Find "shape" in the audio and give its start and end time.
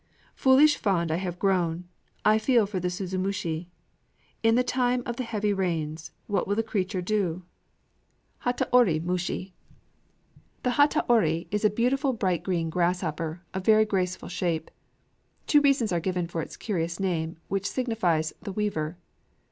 14.29-14.71